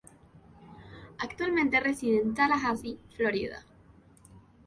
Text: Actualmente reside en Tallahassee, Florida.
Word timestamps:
Actualmente 1.19 1.79
reside 1.79 2.21
en 2.21 2.33
Tallahassee, 2.33 2.97
Florida. 3.15 3.63